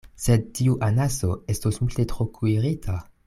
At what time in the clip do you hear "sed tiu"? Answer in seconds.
0.21-0.77